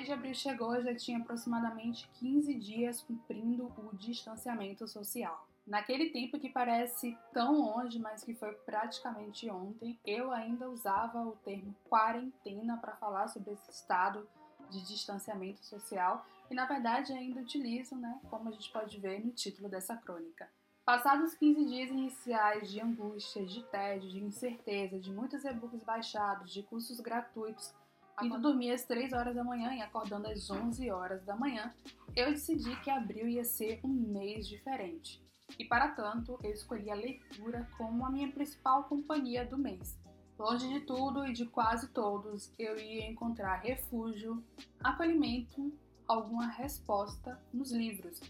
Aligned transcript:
mês 0.00 0.06
de 0.06 0.12
abril 0.12 0.34
chegou, 0.34 0.74
eu 0.74 0.82
já 0.82 0.94
tinha 0.94 1.18
aproximadamente 1.18 2.08
15 2.14 2.54
dias 2.54 3.02
cumprindo 3.02 3.66
o 3.76 3.94
distanciamento 3.96 4.88
social. 4.88 5.46
Naquele 5.66 6.08
tempo 6.08 6.38
que 6.38 6.48
parece 6.48 7.16
tão 7.34 7.60
longe, 7.60 7.98
mas 7.98 8.24
que 8.24 8.34
foi 8.34 8.52
praticamente 8.52 9.48
ontem, 9.50 9.98
eu 10.04 10.32
ainda 10.32 10.70
usava 10.70 11.22
o 11.22 11.36
termo 11.44 11.74
quarentena 11.84 12.78
para 12.78 12.96
falar 12.96 13.28
sobre 13.28 13.52
esse 13.52 13.70
estado 13.70 14.26
de 14.70 14.82
distanciamento 14.86 15.64
social 15.64 16.24
e 16.50 16.54
na 16.54 16.64
verdade 16.64 17.12
ainda 17.12 17.40
utilizo, 17.40 17.94
né, 17.94 18.18
como 18.30 18.48
a 18.48 18.52
gente 18.52 18.72
pode 18.72 18.98
ver 18.98 19.22
no 19.24 19.32
título 19.32 19.68
dessa 19.68 19.96
crônica. 19.96 20.48
Passados 20.82 21.34
15 21.34 21.66
dias 21.66 21.90
iniciais 21.90 22.70
de 22.70 22.80
angústia, 22.80 23.44
de 23.44 23.62
tédio, 23.64 24.08
de 24.08 24.24
incerteza, 24.24 24.98
de 24.98 25.12
muitos 25.12 25.44
e-books 25.44 25.84
baixados, 25.84 26.50
de 26.50 26.62
cursos 26.62 27.00
gratuitos, 27.00 27.72
indo 28.22 28.40
dormir 28.40 28.72
às 28.72 28.84
3 28.84 29.12
horas 29.12 29.34
da 29.34 29.44
manhã 29.44 29.74
e 29.74 29.80
acordando 29.80 30.28
às 30.28 30.50
11 30.50 30.90
horas 30.90 31.24
da 31.24 31.36
manhã, 31.36 31.72
eu 32.14 32.30
decidi 32.30 32.74
que 32.80 32.90
abril 32.90 33.28
ia 33.28 33.44
ser 33.44 33.80
um 33.84 33.88
mês 33.88 34.46
diferente. 34.46 35.22
E 35.58 35.64
para 35.64 35.88
tanto, 35.88 36.38
eu 36.42 36.52
escolhi 36.52 36.90
a 36.90 36.94
leitura 36.94 37.68
como 37.76 38.04
a 38.04 38.10
minha 38.10 38.30
principal 38.30 38.84
companhia 38.84 39.44
do 39.44 39.58
mês. 39.58 39.98
Longe 40.38 40.68
de 40.68 40.80
tudo 40.80 41.26
e 41.26 41.32
de 41.32 41.46
quase 41.46 41.88
todos, 41.88 42.52
eu 42.58 42.78
ia 42.78 43.10
encontrar 43.10 43.56
refúgio, 43.56 44.42
acolhimento, 44.82 45.72
alguma 46.06 46.46
resposta 46.46 47.38
nos 47.52 47.72
livros 47.72 48.20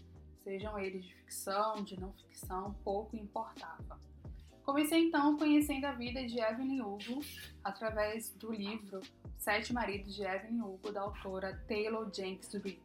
sejam 0.43 0.77
eles 0.77 1.05
de 1.05 1.13
ficção, 1.15 1.83
de 1.83 1.99
não 1.99 2.11
ficção, 2.13 2.73
pouco 2.83 3.15
importava. 3.15 3.99
Comecei 4.63 5.07
então 5.07 5.37
conhecendo 5.37 5.85
a 5.85 5.91
vida 5.91 6.25
de 6.25 6.39
Evelyn 6.39 6.81
Hugo 6.81 7.21
através 7.63 8.29
do 8.35 8.51
livro 8.51 9.01
Sete 9.37 9.73
Maridos 9.73 10.15
de 10.15 10.23
Evelyn 10.23 10.61
Hugo, 10.61 10.91
da 10.91 11.01
autora 11.01 11.59
Taylor 11.67 12.09
Jenks 12.13 12.53
Reid. 12.53 12.81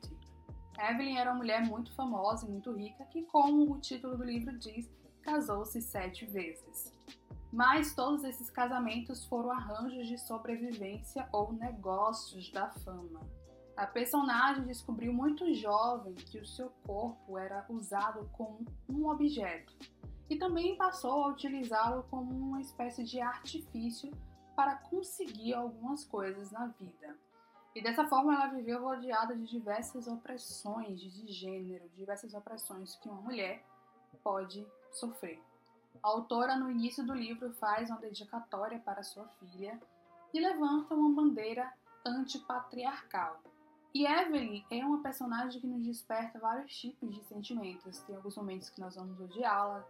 Evelyn 0.78 1.18
era 1.18 1.30
uma 1.30 1.38
mulher 1.38 1.62
muito 1.66 1.94
famosa 1.94 2.46
e 2.46 2.50
muito 2.50 2.72
rica 2.72 3.04
que, 3.06 3.22
como 3.24 3.72
o 3.72 3.80
título 3.80 4.16
do 4.16 4.24
livro 4.24 4.58
diz, 4.58 4.90
casou-se 5.22 5.80
sete 5.82 6.24
vezes. 6.26 6.92
Mas 7.52 7.94
todos 7.94 8.24
esses 8.24 8.50
casamentos 8.50 9.24
foram 9.26 9.50
arranjos 9.50 10.08
de 10.08 10.18
sobrevivência 10.18 11.28
ou 11.32 11.52
negócios 11.52 12.50
da 12.52 12.70
fama. 12.70 13.20
A 13.76 13.86
personagem 13.86 14.64
descobriu 14.64 15.12
muito 15.12 15.52
jovem 15.52 16.14
que 16.14 16.38
o 16.38 16.46
seu 16.46 16.70
corpo 16.86 17.36
era 17.36 17.66
usado 17.68 18.26
como 18.32 18.64
um 18.88 19.06
objeto 19.08 19.76
e 20.28 20.36
também 20.36 20.76
passou 20.76 21.24
a 21.24 21.28
utilizá-lo 21.28 22.04
como 22.10 22.30
uma 22.30 22.60
espécie 22.60 23.04
de 23.04 23.20
artifício 23.20 24.10
para 24.54 24.76
conseguir 24.76 25.54
algumas 25.54 26.04
coisas 26.04 26.50
na 26.50 26.66
vida. 26.66 27.16
E 27.74 27.82
dessa 27.82 28.06
forma 28.06 28.34
ela 28.34 28.46
viveu 28.46 28.82
rodeada 28.82 29.36
de 29.36 29.44
diversas 29.44 30.08
opressões 30.08 31.00
de 31.00 31.30
gênero, 31.30 31.88
diversas 31.94 32.34
opressões 32.34 32.96
que 32.96 33.08
uma 33.08 33.20
mulher 33.20 33.62
pode 34.22 34.66
sofrer. 34.92 35.42
A 36.02 36.08
autora, 36.08 36.56
no 36.56 36.70
início 36.70 37.04
do 37.04 37.14
livro, 37.14 37.52
faz 37.54 37.90
uma 37.90 38.00
dedicatória 38.00 38.78
para 38.78 39.02
sua 39.02 39.28
filha 39.38 39.78
e 40.32 40.40
levanta 40.40 40.94
uma 40.94 41.14
bandeira 41.14 41.72
antipatriarcal, 42.04 43.40
e 43.96 44.06
Evelyn 44.06 44.62
é 44.70 44.84
uma 44.84 45.02
personagem 45.02 45.58
que 45.58 45.66
nos 45.66 45.82
desperta 45.82 46.38
vários 46.38 46.70
tipos 46.78 47.14
de 47.14 47.24
sentimentos. 47.24 47.98
Tem 48.00 48.14
alguns 48.14 48.36
momentos 48.36 48.68
que 48.68 48.78
nós 48.78 48.94
vamos 48.94 49.18
odiá-la, 49.18 49.82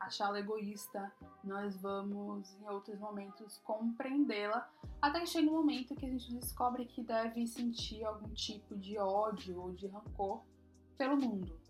achá-la 0.00 0.40
egoísta, 0.40 1.12
nós 1.44 1.76
vamos, 1.76 2.52
em 2.54 2.68
outros 2.68 2.98
momentos, 2.98 3.58
compreendê-la, 3.58 4.68
até 5.00 5.20
que 5.20 5.26
chega 5.26 5.50
um 5.50 5.54
momento 5.54 5.94
que 5.94 6.06
a 6.06 6.10
gente 6.10 6.34
descobre 6.34 6.86
que 6.86 7.02
deve 7.02 7.46
sentir 7.46 8.02
algum 8.04 8.32
tipo 8.32 8.76
de 8.76 8.98
ódio 8.98 9.60
ou 9.60 9.72
de 9.72 9.86
rancor 9.86 10.42
pelo 10.96 11.16
mundo. 11.16 11.60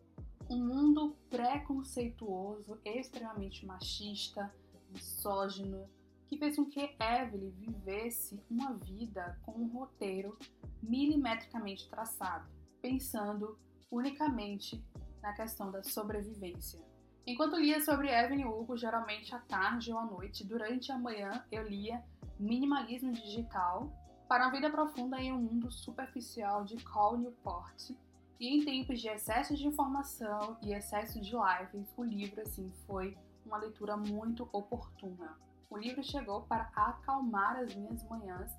Um 0.48 0.64
mundo 0.64 1.16
preconceituoso, 1.28 2.78
extremamente 2.84 3.66
machista, 3.66 4.52
misógino, 4.90 5.88
que 6.26 6.38
fez 6.38 6.56
com 6.56 6.64
que 6.64 6.96
Evelyn 7.00 7.50
vivesse 7.50 8.40
uma 8.48 8.72
vida 8.74 9.38
com 9.42 9.52
um 9.52 9.66
roteiro 9.66 10.38
milimetricamente 10.80 11.88
traçado, 11.88 12.48
pensando 12.80 13.58
unicamente 13.90 14.82
na 15.20 15.32
questão 15.32 15.70
da 15.70 15.82
sobrevivência. 15.82 16.89
Enquanto 17.26 17.56
lia 17.56 17.80
sobre 17.80 18.08
Evelyn 18.08 18.44
Hugo, 18.44 18.76
geralmente 18.76 19.34
à 19.34 19.38
tarde 19.38 19.92
ou 19.92 19.98
à 19.98 20.04
noite, 20.04 20.44
durante 20.44 20.90
a 20.90 20.98
manhã 20.98 21.44
eu 21.50 21.66
lia 21.66 22.02
Minimalismo 22.38 23.12
Digital 23.12 23.92
para 24.28 24.44
uma 24.44 24.52
vida 24.52 24.70
profunda 24.70 25.20
em 25.20 25.32
um 25.32 25.38
mundo 25.38 25.70
superficial 25.70 26.64
de 26.64 26.76
Cal 26.76 27.18
Newport. 27.18 27.90
E 28.38 28.48
em 28.48 28.64
tempos 28.64 29.00
de 29.00 29.08
excesso 29.08 29.54
de 29.54 29.66
informação 29.66 30.56
e 30.62 30.72
excesso 30.72 31.20
de 31.20 31.32
lives, 31.32 31.92
o 31.96 32.04
livro 32.04 32.40
assim 32.40 32.72
foi 32.86 33.16
uma 33.44 33.58
leitura 33.58 33.96
muito 33.96 34.48
oportuna 34.52 35.36
o 35.70 35.78
livro 35.78 36.02
chegou 36.02 36.42
para 36.42 36.68
acalmar 36.74 37.56
as 37.56 37.74
minhas 37.74 38.02
manhãs 38.08 38.50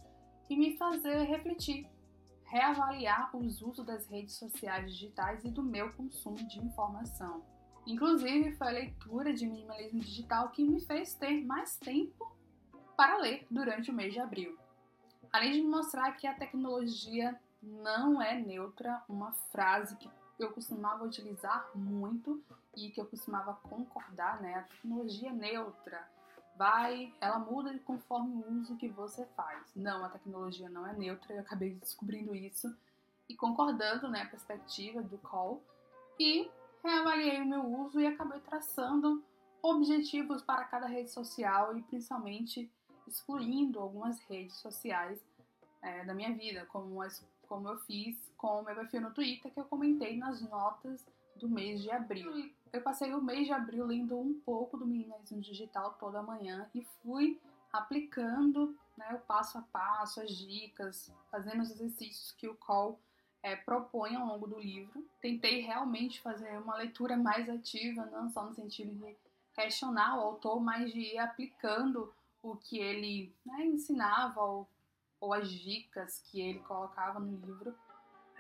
e 0.50 0.56
me 0.56 0.78
fazer 0.78 1.24
refletir, 1.24 1.86
reavaliar 2.46 3.36
os 3.36 3.62
usos 3.62 3.86
das 3.86 4.08
redes 4.08 4.36
sociais 4.36 4.90
digitais 4.94 5.44
e 5.44 5.50
do 5.50 5.62
meu 5.62 5.92
consumo 5.94 6.38
de 6.38 6.60
informação. 6.60 7.44
Inclusive, 7.86 8.56
foi 8.56 8.68
a 8.68 8.72
leitura 8.72 9.34
de 9.34 9.46
minimalismo 9.46 10.00
digital 10.00 10.50
que 10.50 10.64
me 10.64 10.80
fez 10.80 11.14
ter 11.16 11.44
mais 11.44 11.78
tempo 11.78 12.32
para 12.96 13.18
ler 13.18 13.46
durante 13.50 13.90
o 13.90 13.94
mês 13.94 14.14
de 14.14 14.20
abril. 14.20 14.58
Além 15.32 15.54
de 15.54 15.62
me 15.62 15.68
mostrar 15.68 16.12
que 16.14 16.28
a 16.28 16.34
tecnologia 16.34 17.40
não 17.62 18.22
é 18.22 18.40
neutra, 18.40 19.02
uma 19.08 19.32
frase 19.52 19.96
que 19.98 20.10
eu 20.40 20.52
costumava 20.52 21.04
utilizar 21.04 21.70
muito 21.76 22.44
e 22.76 22.90
que 22.90 23.00
eu 23.00 23.06
costumava 23.06 23.54
concordar, 23.64 24.42
né? 24.42 24.56
A 24.56 24.62
tecnologia 24.64 25.30
é 25.30 25.34
neutra 25.34 26.08
vai, 26.62 27.12
ela 27.20 27.40
muda 27.40 27.76
conforme 27.80 28.36
o 28.36 28.60
uso 28.60 28.76
que 28.76 28.88
você 28.88 29.26
faz. 29.36 29.66
Não, 29.76 30.06
a 30.06 30.10
tecnologia 30.10 30.70
não 30.70 30.86
é 30.86 30.94
neutra, 30.94 31.34
eu 31.34 31.40
acabei 31.40 31.74
descobrindo 31.74 32.36
isso 32.36 32.72
e 33.28 33.36
concordando, 33.36 34.08
né, 34.08 34.22
a 34.22 34.28
perspectiva 34.28 35.02
do 35.02 35.18
call 35.18 35.64
e 36.20 36.52
reavaliei 36.84 37.42
o 37.42 37.46
meu 37.46 37.64
uso 37.64 38.00
e 38.00 38.08
acabei 38.08 38.40
traçando 38.40 39.24
objetivos 39.62 40.42
para 40.42 40.66
cada 40.66 40.88
rede 40.88 41.12
social 41.12 41.78
e 41.78 41.84
principalmente 41.84 42.72
excluindo 43.08 43.80
algumas 43.80 44.20
redes 44.22 44.56
sociais 44.58 45.24
é, 45.82 46.06
da 46.06 46.14
minha 46.14 46.34
vida, 46.34 46.66
como, 46.68 47.02
as, 47.02 47.26
como 47.48 47.68
eu 47.68 47.78
fiz 47.80 48.18
com 48.38 48.62
o 48.62 48.64
meu 48.64 48.76
perfil 48.76 49.02
no 49.02 49.14
Twitter, 49.14 49.52
que 49.52 49.60
eu 49.60 49.66
comentei 49.66 50.18
nas 50.18 50.42
notas 50.42 51.06
do 51.36 51.50
mês 51.50 51.82
de 51.82 51.92
abril. 51.92 52.52
Eu 52.72 52.82
passei 52.82 53.14
o 53.14 53.22
mês 53.22 53.48
de 53.48 53.54
abril 53.54 53.86
lendo 53.86 54.18
um 54.18 54.40
pouco 54.42 54.78
do 54.78 54.86
minimalismo 54.86 55.42
digital 55.42 55.94
toda 56.00 56.22
manhã 56.22 56.70
e 56.74 56.84
fui 57.02 57.40
aplicando 57.72 58.76
né, 58.98 59.14
o 59.14 59.20
passo 59.20 59.58
a 59.58 59.62
passo, 59.62 60.22
as 60.22 60.32
dicas, 60.32 61.12
fazendo 61.30 61.62
os 61.62 61.72
exercícios 61.72 62.32
que 62.34 62.48
o 62.48 62.56
Call 62.56 63.00
é, 63.44 63.56
propõe 63.56 64.16
ao 64.16 64.28
longo 64.28 64.48
do 64.48 64.60
livro. 64.60 65.06
Tentei 65.22 65.62
realmente 65.62 66.22
fazer 66.22 66.58
uma 66.60 66.76
leitura 66.78 67.18
mais 67.18 67.50
ativa, 67.50 68.06
não 68.06 68.30
só 68.30 68.46
no 68.46 68.54
sentido 68.54 68.94
de 68.94 69.16
questionar 69.54 70.18
o 70.18 70.22
autor, 70.22 70.62
mas 70.62 70.92
de 70.92 71.00
ir 71.00 71.18
aplicando 71.18 72.14
o 72.42 72.56
que 72.56 72.80
ele 72.80 73.34
né, 73.46 73.66
ensinava 73.66 74.42
ou, 74.42 74.68
ou 75.20 75.34
as 75.34 75.50
dicas 75.50 76.20
que 76.20 76.42
ele 76.42 76.60
colocava 76.60 77.20
no 77.20 77.38
livro 77.38 77.76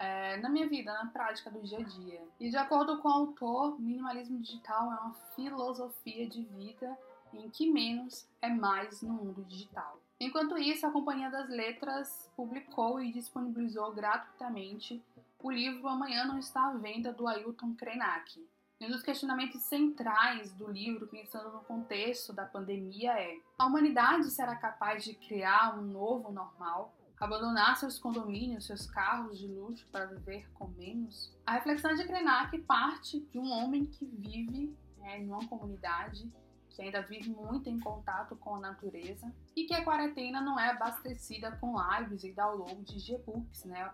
é, 0.02 0.38
na 0.38 0.50
minha 0.50 0.68
vida, 0.68 0.92
na 0.92 1.06
prática 1.12 1.52
do 1.52 1.62
dia 1.62 1.78
a 1.78 1.84
dia. 1.84 2.28
E 2.40 2.50
de 2.50 2.58
acordo 2.58 3.00
com 3.00 3.08
o 3.08 3.12
autor, 3.12 3.80
minimalismo 3.80 4.40
digital 4.40 4.92
é 4.92 4.96
uma 4.96 5.14
filosofia 5.36 6.28
de 6.28 6.44
vida 6.44 6.98
em 7.32 7.50
que 7.52 7.72
menos 7.72 8.28
é 8.42 8.50
mais 8.50 9.04
no 9.04 9.14
mundo 9.14 9.46
digital. 9.46 10.00
Enquanto 10.22 10.56
isso, 10.56 10.86
a 10.86 10.92
Companhia 10.92 11.32
das 11.32 11.50
Letras 11.50 12.32
publicou 12.36 13.02
e 13.02 13.12
disponibilizou 13.12 13.92
gratuitamente 13.92 15.04
o 15.40 15.50
livro 15.50 15.88
Amanhã 15.88 16.26
Não 16.26 16.38
Está 16.38 16.68
à 16.68 16.74
Venda, 16.74 17.12
do 17.12 17.28
Ailton 17.28 17.74
Krenak. 17.74 18.48
Um 18.80 18.92
dos 18.92 19.02
questionamentos 19.02 19.64
centrais 19.64 20.54
do 20.54 20.70
livro, 20.70 21.08
pensando 21.08 21.52
no 21.52 21.64
contexto 21.64 22.34
da 22.34 22.46
pandemia, 22.46 23.14
é: 23.14 23.36
a 23.58 23.66
humanidade 23.66 24.30
será 24.30 24.56
capaz 24.56 25.04
de 25.04 25.16
criar 25.16 25.80
um 25.80 25.82
novo 25.82 26.32
normal? 26.32 26.94
abandonar 27.20 27.78
seus 27.78 28.00
condomínios, 28.00 28.66
seus 28.66 28.88
carros 28.88 29.38
de 29.38 29.48
luxo 29.48 29.86
para 29.92 30.06
viver 30.06 30.50
com 30.56 30.68
menos? 30.70 31.32
A 31.46 31.54
reflexão 31.54 31.94
de 31.94 32.04
Krenak 32.04 32.58
parte 32.64 33.20
de 33.20 33.38
um 33.38 33.52
homem 33.52 33.86
que 33.86 34.06
vive 34.06 34.76
né, 34.98 35.20
em 35.20 35.28
uma 35.28 35.48
comunidade 35.48 36.28
que 36.74 36.82
ainda 36.82 37.02
vive 37.02 37.30
muito 37.30 37.70
em 37.70 37.80
contato 37.80 38.36
com 38.36 38.56
a 38.56 38.60
natureza 38.60 39.32
e 39.56 39.66
que 39.66 39.74
a 39.74 39.84
quarentena 39.84 40.42
não 40.42 40.60
é 40.60 40.70
abastecida 40.70 41.52
com 41.58 41.76
lives 41.78 42.24
e 42.24 42.32
downloads 42.32 43.04
de 43.04 43.14
e-books, 43.14 43.66
né? 43.66 43.94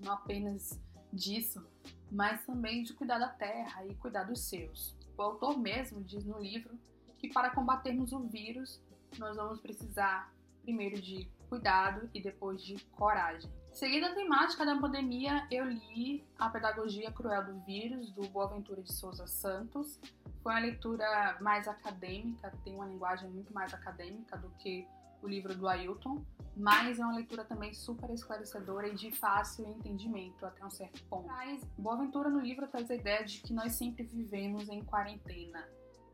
Não 0.00 0.12
apenas 0.12 0.80
disso, 1.12 1.64
mas 2.10 2.44
também 2.44 2.82
de 2.82 2.92
cuidar 2.92 3.18
da 3.18 3.28
terra 3.28 3.86
e 3.86 3.94
cuidar 3.94 4.24
dos 4.24 4.40
seus. 4.40 4.96
O 5.16 5.22
autor 5.22 5.58
mesmo 5.58 6.02
diz 6.02 6.24
no 6.24 6.38
livro 6.38 6.78
que 7.18 7.28
para 7.28 7.50
combatermos 7.50 8.12
o 8.12 8.20
vírus, 8.20 8.82
nós 9.18 9.36
vamos 9.36 9.60
precisar 9.60 10.32
primeiro 10.66 11.00
de 11.00 11.30
cuidado 11.48 12.10
e 12.12 12.20
depois 12.20 12.60
de 12.60 12.74
coragem. 12.86 13.48
Seguindo 13.70 14.06
a 14.06 14.14
temática 14.14 14.66
da 14.66 14.76
pandemia, 14.76 15.46
eu 15.48 15.64
li 15.64 16.26
A 16.36 16.50
Pedagogia 16.50 17.12
Cruel 17.12 17.44
do 17.44 17.60
Vírus, 17.60 18.10
do 18.10 18.22
Boaventura 18.28 18.82
de 18.82 18.92
Souza 18.92 19.28
Santos. 19.28 20.00
Foi 20.42 20.52
uma 20.52 20.60
leitura 20.60 21.38
mais 21.40 21.68
acadêmica, 21.68 22.52
tem 22.64 22.74
uma 22.74 22.86
linguagem 22.86 23.30
muito 23.30 23.54
mais 23.54 23.72
acadêmica 23.72 24.36
do 24.36 24.50
que 24.58 24.88
o 25.22 25.28
livro 25.28 25.54
do 25.54 25.68
Ailton, 25.68 26.24
mas 26.56 26.98
é 26.98 27.04
uma 27.04 27.14
leitura 27.14 27.44
também 27.44 27.72
super 27.72 28.10
esclarecedora 28.10 28.88
e 28.88 28.94
de 28.94 29.10
fácil 29.12 29.68
entendimento 29.68 30.44
até 30.44 30.64
um 30.64 30.70
certo 30.70 31.02
ponto. 31.04 31.28
Mas 31.28 31.62
Boaventura 31.78 32.28
no 32.28 32.40
livro 32.40 32.66
traz 32.66 32.90
a 32.90 32.94
ideia 32.94 33.24
de 33.24 33.40
que 33.40 33.52
nós 33.52 33.72
sempre 33.72 34.02
vivemos 34.04 34.68
em 34.68 34.82
quarentena. 34.82 35.68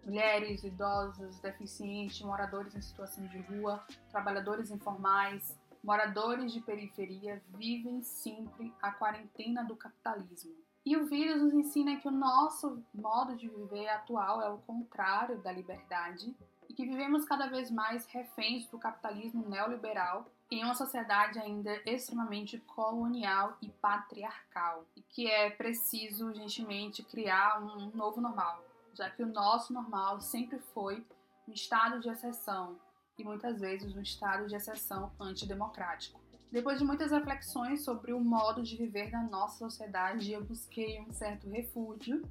Mulheres, 0.05 0.65
idosos, 0.65 1.39
deficientes, 1.39 2.21
moradores 2.23 2.75
em 2.75 2.81
situação 2.81 3.25
de 3.27 3.39
rua, 3.39 3.85
trabalhadores 4.11 4.71
informais, 4.71 5.57
moradores 5.83 6.53
de 6.53 6.61
periferia 6.61 7.43
vivem 7.49 8.03
sempre 8.03 8.73
a 8.83 8.91
quarentena 8.93 9.65
do 9.65 9.77
capitalismo. 9.77 10.55
E 10.85 10.97
o 10.97 11.07
vírus 11.07 11.41
nos 11.41 11.55
ensina 11.55 11.97
que 11.97 12.09
o 12.09 12.13
nosso 12.13 12.83
modo 12.93 13.37
de 13.37 13.49
viver 13.49 13.89
atual 13.89 14.43
é 14.43 14.51
o 14.51 14.59
contrário 14.59 15.41
da 15.41 15.53
liberdade 15.53 16.35
e 16.69 16.75
que 16.75 16.85
vivemos 16.85 17.25
cada 17.25 17.47
vez 17.47 17.71
mais 17.71 18.05
reféns 18.07 18.67
do 18.67 18.79
capitalismo 18.79 19.49
neoliberal 19.49 20.27
em 20.51 20.65
uma 20.65 20.75
sociedade 20.75 21.39
ainda 21.39 21.81
extremamente 21.87 22.59
colonial 22.59 23.57
e 23.63 23.69
patriarcal, 23.71 24.85
e 24.97 25.01
que 25.03 25.27
é 25.27 25.51
preciso 25.51 26.27
urgentemente 26.27 27.03
criar 27.03 27.63
um 27.63 27.91
novo 27.97 28.21
normal, 28.21 28.63
já 28.95 29.11
que 29.11 29.23
o 29.23 29.27
nosso 29.27 29.73
normal 29.73 30.21
sempre 30.21 30.59
foi 30.59 31.07
um 31.49 31.53
estado 31.53 32.01
de 32.01 32.09
exceção 32.09 32.79
e 33.19 33.25
muitas 33.25 33.61
vezes 33.61 33.95
um 33.95 34.01
estado 34.01 34.47
de 34.47 34.55
exceção 34.55 35.13
antidemocrático. 35.21 36.21
Depois 36.51 36.79
de 36.79 36.85
muitas 36.85 37.11
reflexões 37.11 37.83
sobre 37.83 38.13
o 38.13 38.21
modo 38.21 38.63
de 38.63 38.77
viver 38.77 39.11
da 39.11 39.23
nossa 39.23 39.59
sociedade, 39.59 40.33
eu 40.33 40.45
busquei 40.45 41.01
um 41.01 41.11
certo 41.13 41.49
refúgio 41.49 42.23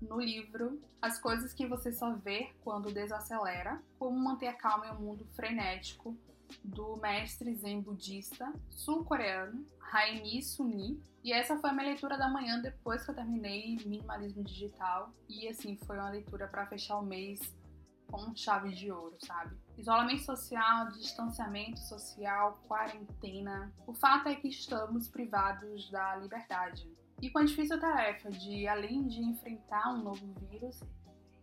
no 0.00 0.20
livro 0.20 0.80
As 1.02 1.18
Coisas 1.18 1.52
que 1.52 1.66
Você 1.66 1.92
Só 1.92 2.14
Vê 2.14 2.52
Quando 2.62 2.92
Desacelera, 2.92 3.82
Como 3.98 4.18
Manter 4.18 4.48
a 4.48 4.54
Calma 4.54 4.86
em 4.86 4.92
um 4.92 5.00
Mundo 5.00 5.26
Frenético, 5.34 6.16
do 6.62 6.96
mestre 6.96 7.54
zen 7.54 7.80
budista 7.80 8.52
sul-coreano 8.70 9.66
Haini 9.92 10.42
Suni. 10.42 11.02
E 11.22 11.32
essa 11.32 11.56
foi 11.56 11.70
a 11.70 11.72
minha 11.72 11.86
leitura 11.86 12.18
da 12.18 12.28
manhã 12.28 12.60
depois 12.60 13.04
que 13.04 13.10
eu 13.10 13.14
terminei 13.14 13.76
Minimalismo 13.76 14.42
Digital. 14.42 15.12
E 15.28 15.48
assim, 15.48 15.76
foi 15.76 15.96
uma 15.96 16.10
leitura 16.10 16.48
para 16.48 16.66
fechar 16.66 16.98
o 16.98 17.02
mês 17.02 17.40
com 18.06 18.34
chave 18.36 18.74
de 18.74 18.92
ouro, 18.92 19.16
sabe? 19.20 19.56
Isolamento 19.78 20.22
social, 20.22 20.90
distanciamento 20.92 21.80
social, 21.80 22.60
quarentena. 22.68 23.72
O 23.86 23.94
fato 23.94 24.28
é 24.28 24.34
que 24.34 24.48
estamos 24.48 25.08
privados 25.08 25.90
da 25.90 26.16
liberdade. 26.16 26.88
E 27.22 27.30
com 27.30 27.38
a 27.38 27.44
difícil 27.44 27.78
tarefa 27.80 28.30
de, 28.30 28.66
além 28.68 29.06
de 29.06 29.20
enfrentar 29.20 29.94
um 29.94 30.02
novo 30.02 30.26
vírus, 30.40 30.80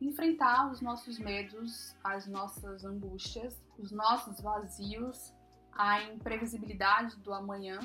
enfrentar 0.01 0.71
os 0.71 0.81
nossos 0.81 1.19
medos, 1.19 1.95
as 2.03 2.27
nossas 2.27 2.83
angústias, 2.83 3.62
os 3.77 3.92
nossos 3.92 4.42
vazios, 4.42 5.33
a 5.71 6.03
imprevisibilidade 6.03 7.15
do 7.18 7.33
amanhã, 7.33 7.80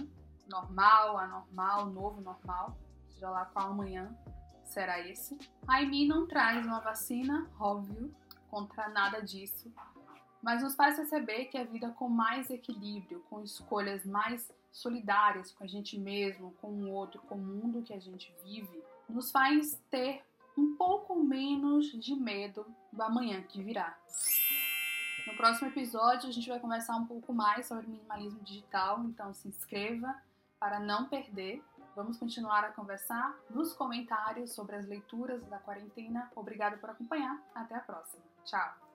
normal, 0.49 1.19
anormal, 1.19 1.87
novo 1.87 2.21
normal, 2.21 2.77
seja 3.09 3.31
lá 3.31 3.45
qual 3.47 3.71
amanhã 3.71 4.17
será 4.65 5.01
esse. 5.01 5.39
A 5.67 5.83
EMI 5.83 6.07
não 6.07 6.27
traz 6.27 6.65
uma 6.65 6.81
vacina, 6.81 7.49
óbvio, 7.59 8.15
contra 8.51 8.89
nada 8.89 9.21
disso, 9.21 9.73
mas 10.43 10.63
nos 10.63 10.75
faz 10.75 10.97
perceber 10.97 11.47
que 11.47 11.59
a 11.59 11.65
vida 11.65 11.91
com 11.91 12.09
mais 12.09 12.51
equilíbrio, 12.51 13.21
com 13.29 13.43
escolhas 13.43 14.05
mais 14.05 14.51
solidárias 14.71 15.53
com 15.53 15.65
a 15.65 15.67
gente 15.67 15.99
mesmo, 15.99 16.53
com 16.61 16.69
o 16.69 16.91
outro, 16.91 17.21
com 17.23 17.35
o 17.35 17.39
mundo 17.39 17.83
que 17.83 17.95
a 17.95 17.99
gente 17.99 18.35
vive, 18.45 18.83
nos 19.09 19.31
faz 19.31 19.81
ter 19.91 20.23
um 20.57 20.77
pouco 20.77 21.15
menos 21.17 21.87
de 21.93 22.15
medo 22.15 22.67
do 22.93 23.03
amanhã 23.03 23.43
que 23.43 23.63
virá. 23.63 23.97
No 25.27 25.37
próximo 25.37 25.69
episódio, 25.69 26.29
a 26.29 26.33
gente 26.33 26.49
vai 26.49 26.61
conversar 26.61 26.97
um 26.97 27.07
pouco 27.07 27.33
mais 27.33 27.67
sobre 27.67 27.87
minimalismo 27.87 28.41
digital, 28.41 29.03
então 29.05 29.35
se 29.35 29.49
inscreva 29.49 30.15
para 30.59 30.79
não 30.79 31.09
perder. 31.09 31.63
Vamos 31.97 32.17
continuar 32.17 32.63
a 32.65 32.73
conversar 32.73 33.35
nos 33.51 33.73
comentários 33.73 34.53
sobre 34.53 34.77
as 34.77 34.87
leituras 34.87 35.43
da 35.47 35.59
quarentena. 35.59 36.31
Obrigada 36.37 36.77
por 36.77 36.91
acompanhar. 36.91 37.43
Até 37.55 37.75
a 37.75 37.81
próxima. 37.81 38.23
Tchau! 38.45 38.86